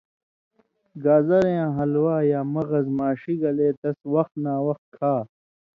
گازریاں 1.03 1.69
حلوا 1.77 2.17
یا 2.31 2.41
مغز 2.53 2.85
ماݜی 2.97 3.35
گلے 3.41 3.69
تس 3.79 3.99
وخ 4.13 4.29
نا 4.43 4.53
وخ 4.65 4.79
کھا 4.95 5.13